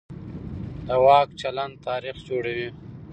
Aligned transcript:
د 0.87 0.89
واک 1.05 1.29
چلند 1.41 1.73
تاریخ 1.87 2.15
جوړوي 2.27 2.69